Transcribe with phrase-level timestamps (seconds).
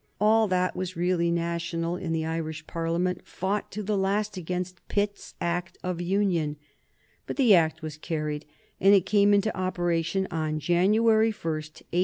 [0.19, 5.35] All that was really national in the Irish Parliament fought to the last against Pitt's
[5.39, 6.55] Act of Union,
[7.27, 8.43] but the Act was carried,
[8.79, 11.71] and it came into operation on January 1, 1801.